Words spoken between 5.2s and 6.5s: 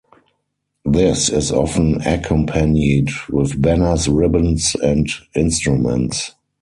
instruments.